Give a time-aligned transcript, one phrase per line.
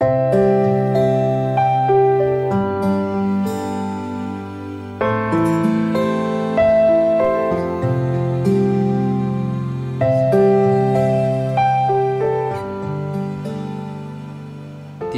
[0.00, 0.06] 弟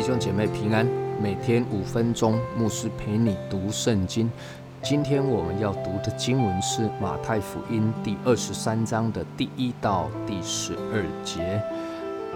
[0.02, 0.84] 兄姐妹平安，
[1.22, 4.28] 每天五分钟，牧师陪你读圣经。
[4.82, 11.62] 今天我们要读的经文是马太福音第二十三章的第一到第十二节。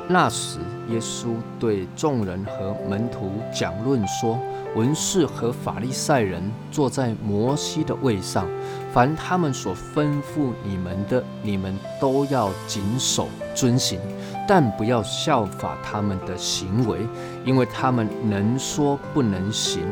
[0.09, 4.38] 那时，耶稣对众人和门徒讲论说
[4.77, 8.47] ：“文士和法利赛人坐在摩西的位上，
[8.92, 13.98] 凡他们所吩咐你们的，你们都要谨守遵行，
[14.47, 17.00] 但不要效法他们的行为，
[17.45, 19.83] 因为他们能说不能行。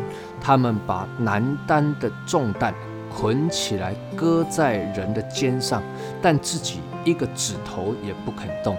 [0.40, 2.72] 他们把难担的重担
[3.12, 5.82] 捆起来，搁在人的肩上，
[6.22, 8.78] 但自己一个指头也不肯动。”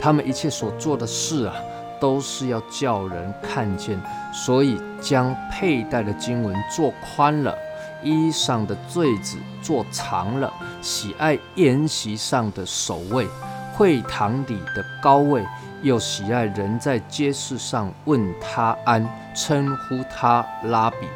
[0.00, 1.54] 他们一切所做的事啊，
[2.00, 4.00] 都是要叫人看见，
[4.32, 7.54] 所以将佩戴的经文做宽了，
[8.02, 13.28] 衣裳的坠子做长了，喜爱筵席上的首位，
[13.74, 15.44] 会堂里的高位，
[15.82, 21.06] 又喜爱人在街市上问他安，称呼他拉比。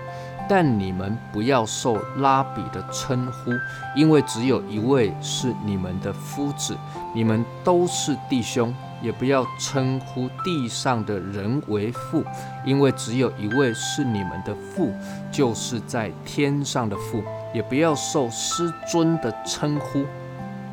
[0.48, 3.52] 但你们不要受拉比的称呼，
[3.96, 6.76] 因为只有一位是你们的夫子，
[7.14, 8.74] 你们都是弟兄。
[9.02, 12.24] 也不要称呼地上的人为父，
[12.64, 14.94] 因为只有一位是你们的父，
[15.30, 17.22] 就是在天上的父。
[17.52, 20.06] 也不要受师尊的称呼，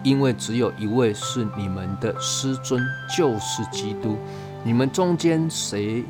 [0.01, 2.81] 因为只有一位是你们的师尊，
[3.13, 4.17] 就是基督。
[4.63, 6.01] 你们中间谁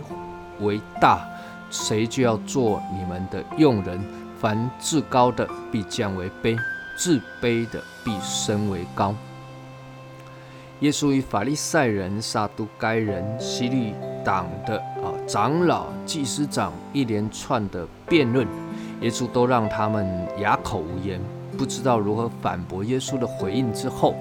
[0.59, 1.27] 为大？
[1.71, 3.99] 谁就要做你们的用人。
[4.39, 6.57] 凡至高的必降为卑，
[6.97, 9.13] 自卑的必升为高。
[10.79, 13.93] 耶稣与法利赛人、撒都该人、希律
[14.25, 18.47] 党的啊长老、祭司长一连串的辩论，
[19.01, 21.21] 耶稣都让他们哑口无言，
[21.55, 23.71] 不知道如何反驳耶稣的回应。
[23.71, 24.15] 之后，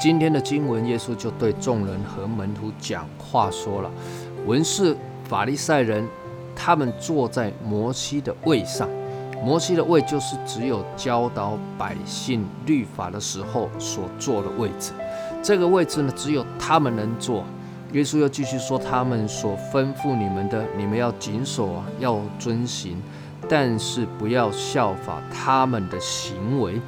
[0.00, 3.90] 今天的经文，耶稣就对众人和门徒讲话说了：
[4.46, 4.96] 文士、
[5.28, 6.08] 法利赛人。
[6.56, 8.88] 他们坐在摩西的位上，
[9.44, 14.92] 摩西的位就是只有教导百姓律法的时候所坐的位置。
[15.42, 17.44] 这个位置呢，只有他们能坐。
[17.92, 23.00] 耶稣又继续说：“他们所吩咐你们的，你们要谨守啊，要遵行，
[23.48, 26.80] 但是不要效法他们的行为。”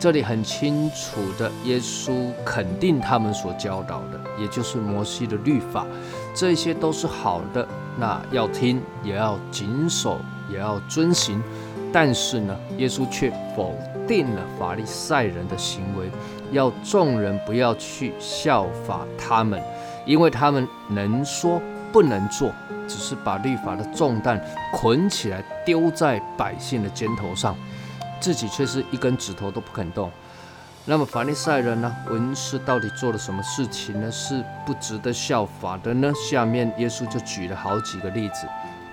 [0.00, 5.86] 这里很清楚的，耶稣肯定他们所教导的，也就是摩西的律法，
[6.34, 7.66] 这些都是好的。
[7.98, 10.20] 那要听，也要谨守，
[10.50, 11.42] 也要遵行。
[11.92, 13.74] 但是呢，耶稣却否
[14.06, 16.10] 定了法利赛人的行为，
[16.52, 19.62] 要众人不要去效法他们，
[20.04, 21.60] 因为他们能说
[21.92, 22.52] 不能做，
[22.86, 24.38] 只是把律法的重担
[24.74, 27.56] 捆起来丢在百姓的肩头上。
[28.18, 30.10] 自己却是一根指头都不肯动。
[30.88, 31.92] 那么法利赛人呢？
[32.08, 34.08] 文士到底做了什么事情呢？
[34.08, 36.12] 是不值得效法的呢？
[36.14, 38.46] 下面耶稣就举了好几个例子，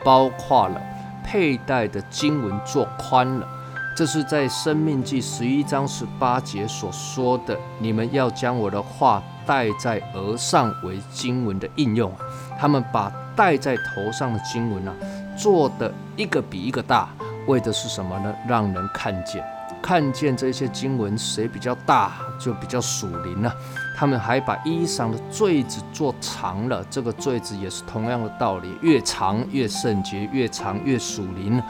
[0.04, 0.82] 包括了
[1.24, 3.48] 佩戴的经文做宽了，
[3.96, 12.12] 这是在生命记十一章十八节所说的：“你们要将我的话戴在额上为经文的应用。”
[12.60, 14.94] 他们把戴在头上的经文啊，
[15.38, 17.08] 做的一个比一个大。
[17.46, 18.34] 为的是什么呢？
[18.48, 19.46] 让人看见，
[19.84, 23.54] 看见这些经文谁比较大，就比较属灵了。
[23.98, 31.62] 他们还把衣裳的坠子做长了，这个坠子也是同样的道理，越长越圣洁，越长越属灵。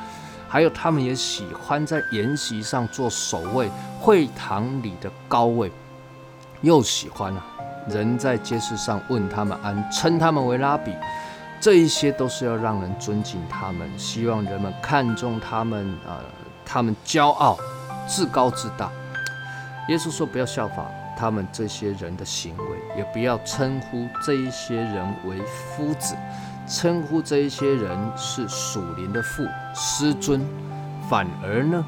[0.48, 3.68] 还有，他们也喜欢在筵席上做首位，
[4.00, 5.72] 会堂里的高位，
[6.62, 7.44] 又喜欢啊，
[7.90, 10.94] 人在街市上问他们安，称他们为拉比。
[11.60, 16.20] 这一些都是要让人尊敬他们，希望人们看重他们，呃，
[16.64, 17.58] 他们骄傲、
[18.08, 18.92] 至高至大。
[19.90, 20.86] 耶稣说：“不要效法
[21.18, 26.16] 他们这些人的行为，也不要称呼这一些人为夫子，
[26.68, 29.44] 称呼这一些人是属灵的父、
[29.76, 30.42] 师尊。
[31.10, 31.86] 反而呢，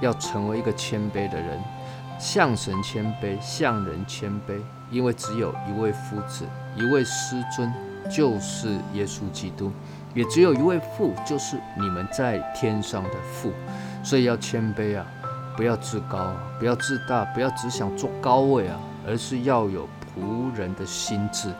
[0.00, 1.58] 要成为一个谦卑的人，
[2.18, 4.60] 向神谦卑，向人谦卑，
[4.90, 6.44] 因为只有一位夫子，
[6.76, 7.72] 一位师尊。”
[8.08, 9.70] 就是耶稣基督，
[10.14, 13.52] 也只有一位父，就是你们在天上的父，
[14.02, 15.04] 所以要谦卑啊，
[15.58, 21.52] 不要自高，不要自大，不要只想做高位啊，而是要有仆人的心智，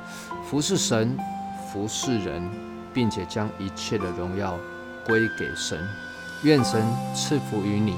[0.49, 1.19] 服侍神，
[1.73, 2.49] 服侍人，
[2.95, 4.57] 并且将一切的荣耀
[5.05, 5.85] 归给神。
[6.45, 6.81] 愿神
[7.13, 7.97] 赐福于你。